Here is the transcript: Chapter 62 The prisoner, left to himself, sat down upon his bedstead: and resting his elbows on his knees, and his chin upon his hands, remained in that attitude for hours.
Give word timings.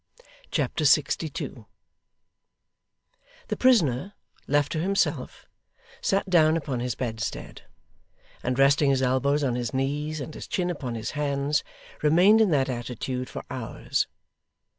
Chapter 0.49 0.83
62 0.83 1.67
The 3.49 3.55
prisoner, 3.55 4.13
left 4.47 4.71
to 4.71 4.79
himself, 4.79 5.45
sat 6.01 6.27
down 6.27 6.57
upon 6.57 6.79
his 6.79 6.95
bedstead: 6.95 7.61
and 8.41 8.57
resting 8.57 8.89
his 8.89 9.03
elbows 9.03 9.43
on 9.43 9.53
his 9.53 9.75
knees, 9.75 10.19
and 10.19 10.33
his 10.33 10.47
chin 10.47 10.71
upon 10.71 10.95
his 10.95 11.11
hands, 11.11 11.63
remained 12.01 12.41
in 12.41 12.49
that 12.49 12.67
attitude 12.67 13.29
for 13.29 13.43
hours. 13.51 14.07